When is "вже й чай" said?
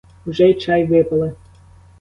0.25-0.85